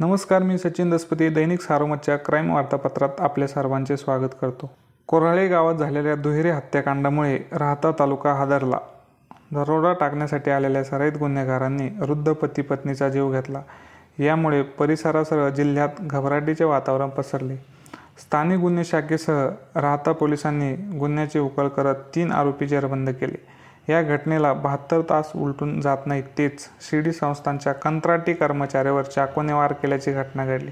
नमस्कार 0.00 0.42
मी 0.42 0.58
सचिन 0.58 0.90
दसपती 0.90 1.28
दैनिक 1.28 1.60
सारोमतच्या 1.60 2.16
क्राईम 2.16 2.54
वार्तापत्रात 2.54 3.08
आपल्या 3.18 3.48
सर्वांचे 3.48 3.96
स्वागत 3.96 4.28
करतो. 4.40 4.70
कोराळे 5.06 5.48
गावात 5.48 5.74
झालेल्या 5.74 6.14
दुहेरी 6.14 6.50
हत्याकांडामुळे 6.50 7.38
राहता 7.52 7.90
तालुका 7.98 8.32
हादरला. 8.32 8.78
दरोडा 9.52 9.92
टाकण्यासाठी 9.92 10.50
आलेल्या 10.50 10.84
सराईत 10.84 11.12
गुन्हेगारांनी 11.12 11.88
वृद्ध 12.00 12.32
पती 12.32 12.62
पत्नीचा 12.62 13.08
जीव 13.08 13.32
घेतला. 13.32 13.62
यामुळे 14.18 14.62
परिसरासह 14.62 15.48
जिल्ह्यात 15.48 15.88
घबराटीचे 16.00 16.64
वातावरण 16.64 17.08
पसरले. 17.08 17.56
स्थानिक 18.18 18.58
गुन्हे 18.58 18.84
शाखेसह 18.84 19.48
राहता 19.76 20.12
पोलिसांनी 20.12 20.98
गुन्ह्याची 20.98 21.38
उकल 21.38 21.68
करत 21.68 21.96
तीन 22.14 22.32
आरोपी 22.32 22.66
जेरबंद 22.66 23.10
केले. 23.10 23.57
या 23.88 24.02
घटनेला 24.02 24.52
बहात्तर 24.52 25.00
तास 25.00 25.30
उलटून 25.34 25.80
जात 25.80 26.06
नाहीत 26.06 26.24
तेच 26.38 26.68
शिर्डी 26.80 27.12
संस्थांच्या 27.12 27.72
कंत्राटी 27.72 28.32
कर्मचाऱ्यावर 28.32 29.02
चाकूने 29.02 29.52
वार 29.52 29.72
केल्याची 29.72 30.12
घटना 30.12 30.46
घडली. 30.46 30.70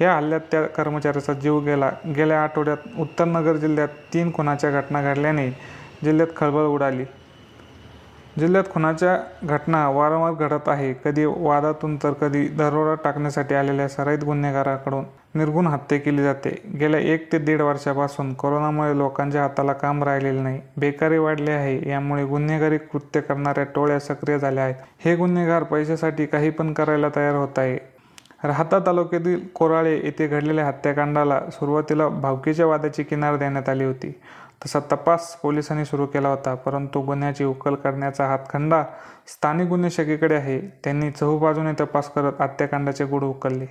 या 0.00 0.16
हल्ल्यात 0.16 0.40
त्या 0.50 0.62
कर्मचाऱ्याचा 0.62 1.32
जीव 1.32 1.58
गेला. 1.60 1.90
गेल्या 2.16 2.42
आठवड्यात 2.42 2.76
उत्तरनगर 2.98 3.56
जिल्ह्यात 3.56 3.88
तीन 4.14 4.32
खुनाच्या 4.34 4.70
घटना 4.70 5.02
घडल्याने 5.02 5.50
जिल्ह्यात 6.04 6.28
खळबळ 6.36 6.62
उडाली. 6.62 7.04
जिल्ह्यात 8.38 8.64
खुनाच्या 8.70 9.16
घटना 9.44 9.88
वारंवार 9.88 10.32
घडत 10.32 10.68
आहे. 10.68 10.92
कधी 11.04 11.24
वादातून 11.24 11.96
तर 11.96 12.12
कधी 12.12 12.48
दरोडा 12.48 12.94
टाकण्यासाठी 13.04 13.54
आलेल्या 13.54 13.88
सराईत 13.88 14.24
गुन्हेगाराकडून 14.24 15.04
निर्गुण 15.34 15.66
हत्या 15.66 15.98
केली 15.98 16.22
जाते. 16.22 16.62
गेल्या 16.80 17.00
एक 17.00 17.32
ते 17.32 17.38
दीड 17.38 17.60
वर्षापासून 17.60 18.34
कोरोनामुळे 18.34 18.98
लोकांच्या 18.98 19.42
हाताला 19.42 19.72
काम 19.72 20.02
राहिलेले 20.04 20.40
नाही. 20.40 20.60
बेकारी 20.76 21.18
वाढली 21.18 21.50
आहे. 21.50 21.90
यामुळे 21.90 22.24
गुन्हेगारी 22.24 22.78
कृत्य 22.78 23.20
करणाऱ्या 23.20 23.64
टोळ्या 23.64 24.00
सक्रिय 24.00 24.38
झाल्या 24.38 24.64
आहेत. 24.64 24.74
हे 25.04 25.16
गुन्हेगार 25.16 25.62
पैशासाठी 25.62 26.26
काही 26.26 26.50
पण 26.50 26.72
करायला 26.72 27.08
तयार 27.16 27.34
होत 27.34 27.58
आहे. 27.58 27.78
राहता 28.44 28.78
तालुक्यातील 28.78 29.46
कोराळे 29.54 30.00
येथे 30.04 30.26
घडलेल्या 30.26 30.66
हत्याकांडाला 30.66 31.40
सुरुवातीला 31.52 32.08
भावकीच्या 32.08 32.66
वादाची 32.66 33.02
किनार 33.02 33.36
देण्यात 33.36 33.68
आली 33.68 33.84
होती. 33.84 34.20
तसा 34.64 34.80
तपास 34.92 35.34
पोलिसांनी 35.42 35.84
सुरू 35.84 36.06
केला 36.06 36.28
होता 36.28 36.54
परंतु 36.54 37.00
गुन्ह्याची 37.00 37.44
उकल 37.44 37.74
करण्याचा 37.74 38.26
हातखंडा 38.26 38.82
स्थानिक 39.28 39.68
गुन्हे 39.68 39.90
शाखेकडे 39.90 40.34
आहे. 40.34 40.58
त्यांनी 40.84 41.10
चहूबाजूने 41.10 41.72
तपास 41.80 42.10
करत 42.10 42.40
हत्याकांडाचे 42.40 43.04
गुढ 43.04 43.22
उकलले. 43.22 43.66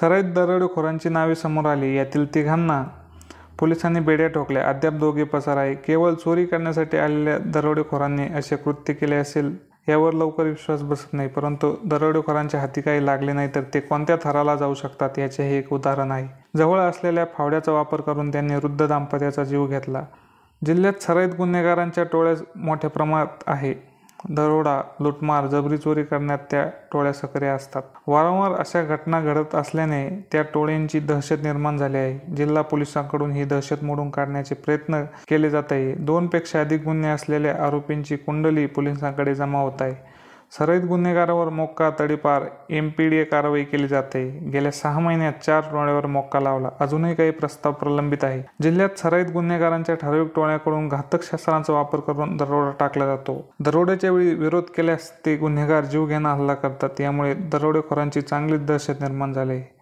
सराईत 0.00 0.32
दरोडेखोरांची 0.34 1.08
नावे 1.08 1.34
समोर 1.34 1.66
आली. 1.66 1.94
यातील 1.96 2.34
तिघांना 2.34 2.82
पोलिसांनी 3.58 4.00
बेड्या 4.00 4.28
ठोकल्या. 4.28 4.68
अद्याप 4.68 4.94
दोघे 4.94 5.24
पसार 5.24 5.56
आहे 5.56 5.74
केवळ 5.74 6.14
चोरी 6.14 6.44
करण्यासाठी 6.46 6.96
आलेल्या 6.98 7.38
दरोडेखोरांनी 7.54 8.26
असे 8.38 8.56
कृत्य 8.56 8.92
केले 8.94 9.16
असेल 9.16 9.56
यावर 9.88 10.12
लवकर 10.12 10.44
विश्वास 10.44 10.82
बसत 10.82 11.12
नाही. 11.12 11.28
परंतु 11.28 11.74
दरोडेखोरांच्या 11.84 12.60
हाती 12.60 12.80
काही 12.80 13.04
लागले 13.06 13.32
नाही 13.32 13.48
तर 13.54 13.62
ते 13.74 13.80
कोणत्या 13.80 14.16
थराला 14.24 14.54
जाऊ 14.56 14.74
शकतात 14.74 15.18
याचे 15.18 15.42
हे 15.42 15.58
एक 15.58 15.72
उदाहरण 15.72 16.10
आहे. 16.10 16.28
जवळ 16.56 16.78
असलेल्या 16.80 17.24
फावड्याचा 17.38 17.72
वापर 17.72 18.00
करून 18.00 18.32
त्यांनी 18.32 18.54
वृद्ध 18.54 18.86
दाम्पत्याचा 18.86 19.44
जीव 19.44 19.66
घेतला. 19.66 20.04
जिल्ह्यात 20.66 21.02
सराईत 21.02 21.28
गुन्हेगारांच्या 21.38 22.04
टोळ्या 22.04 22.34
मोठ्या 22.56 22.90
प्रमाणात 22.90 23.42
आहे. 23.46 23.74
दरोडा 24.28 24.82
लुटमार 25.00 25.46
जबरी 25.46 25.76
चोरी 25.76 26.02
करण्यात 26.02 26.38
त्या 26.50 26.64
टोळ्या 26.92 27.12
सक्रिय 27.12 27.48
असतात. 27.48 27.82
वारंवार 28.06 28.52
अशा 28.52 28.82
घटना 28.82 29.20
घडत 29.20 29.54
असल्याने 29.54 30.26
त्या 30.32 30.42
टोळ्यांची 30.42 30.98
दहशत 30.98 31.42
निर्माण 31.42 31.76
झाली 31.76 31.96
आहे. 31.96 32.34
जिल्हा 32.34 32.62
पोलिसांकडून 32.62 33.30
ही 33.30 33.44
दहशत 33.44 33.84
मोडून 33.84 34.10
काढण्याचे 34.10 34.54
प्रयत्न 34.54 35.02
केले 35.28 35.50
जात 35.50 35.62
आहे. 35.70 35.94
दोनपेक्षा 35.94 36.60
अधिक 36.60 36.84
गुन्हे 36.84 37.10
असलेल्या 37.10 37.66
आरोपींची 37.66 38.16
कुंडली 38.16 38.66
पोलिसांकडे 38.66 39.34
जमा 39.34 39.58
होत 39.58 39.82
आहे. 39.82 40.14
सराईत 40.52 40.82
गुन्हेगारावर 40.82 41.48
मोक्का 41.48 41.90
तडीपार 42.00 42.42
एम 42.70 42.88
पी 42.88 43.08
डी 43.08 43.16
ए 43.16 43.24
कारवाई 43.24 43.64
केली 43.64 43.88
जाते. 43.88 44.22
गेल्या 44.52 44.70
सहा 44.72 44.98
महिन्यात 44.98 45.32
चार 45.46 45.60
टोळ्यावर 45.60 46.06
मोक्का 46.06 46.40
लावला. 46.40 46.68
अजूनही 46.80 47.14
काही 47.14 47.30
प्रस्ताव 47.30 47.72
प्रलंबित 47.72 48.24
आहे. 48.24 48.42
जिल्ह्यात 48.62 48.98
सराईत 48.98 49.30
गुन्हेगारांच्या 49.32 49.94
ठराविक 49.94 50.28
टोळ्याकडून 50.36 50.88
घातक 50.88 51.22
शस्त्रांचा 51.22 51.72
वापर 51.72 52.00
करून 52.00 52.36
दरोडा 52.36 52.70
टाकला 52.80 53.06
जातो. 53.06 53.40
दरोड्याच्या 53.60 54.10
वेळी 54.10 54.34
विरोध 54.34 54.70
केल्यास 54.76 55.10
ते 55.26 55.36
गुन्हेगार 55.36 55.84
जीव 55.84 56.06
घेणं 56.06 56.28
हल्ला 56.28 56.54
करतात. 56.54 57.00
यामुळे 57.00 57.34
दरोडेखोरांची 57.34 58.20
चांगलीच 58.20 58.66
दहशत 58.66 59.00
निर्माण 59.00 59.32
झाली 59.32 59.52
आहे. 59.52 59.74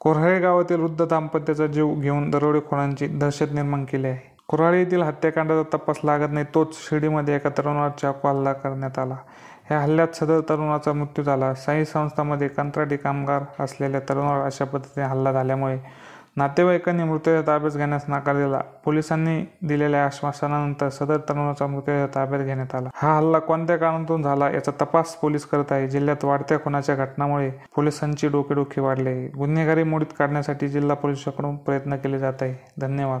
कोऱ्हाळे 0.00 0.38
गावातील 0.40 0.80
वृद्ध 0.80 1.06
दाम्पत्याचा 1.06 1.66
जीव 1.66 1.94
घेऊन 1.94 2.30
दरोडेखोरांची 2.30 3.06
दहशत 3.06 3.54
निर्माण 3.54 3.84
केली 3.84 4.06
आहे. 4.06 4.36
कोराळे 4.48 4.78
येथील 4.78 5.02
हत्याकांडाचा 5.02 5.76
तपास 5.76 5.98
लागत 6.04 6.32
नाही 6.32 6.46
तोच 6.54 6.76
शिर्डीमध्ये 6.78 7.34
एका 7.36 7.50
तरुणावर 7.58 7.88
चाकू 7.88 8.28
हल्ला 8.28 8.52
करण्यात 8.52 8.98
आला. 8.98 9.16
ह्या 9.68 9.80
हल्ल्यात 9.80 10.14
सदर 10.14 10.40
तरुणाचा 10.48 10.92
मृत्यू 10.92 11.24
झाला. 11.24 11.54
साई 11.54 11.84
संस्थांमध्ये 11.84 12.48
कंत्राटी 12.48 12.96
कामगार 12.96 13.42
असलेल्या 13.60 14.00
तरुणावर 14.08 14.44
अशा 14.44 14.64
पद्धतीने 14.64 15.06
हल्ला 15.06 15.32
झाल्यामुळे 15.32 15.78
नातेवाईकांनी 16.36 17.04
मृतदेह 17.04 17.40
ताब्यात 17.46 17.76
घेण्यास 17.76 18.04
नकार 18.08 18.36
दिला. 18.36 18.58
पोलिसांनी 18.84 19.40
दिलेल्या 19.68 20.04
आश्वासनानंतर 20.06 20.88
सदर 20.88 21.16
तरुणाचा 21.16 21.66
मृतदेह 21.66 22.06
ताब्यात 22.06 22.42
घेण्यात 22.42 22.74
आला. 22.74 22.88
हा 22.94 23.16
हल्ला 23.16 23.38
कोणत्या 23.38 23.76
कारणातून 23.76 24.22
झाला 24.22 24.50
याचा 24.50 24.72
तपास 24.80 25.14
पोलीस 25.14 25.44
करत 25.44 25.72
आहे. 25.72 25.88
जिल्ह्यात 25.88 26.24
वाढत्या 26.24 26.60
खुनाच्या 26.60 26.94
घटनामुळे 26.94 27.50
पोलिसांची 27.76 28.28
डोकेडोकी 28.28 28.80
वाढली 28.80 29.08
आहे. 29.08 29.28
गुन्हेगारी 29.28 29.82
मोडीत 29.82 30.12
काढण्यासाठी 30.18 30.68
जिल्हा 30.68 30.96
पोलिसांकडून 30.96 31.56
प्रयत्न 31.56 31.96
केले 31.96 32.18
जात 32.18 32.42
आहे. 32.42 32.54
धन्यवाद. 32.80 33.20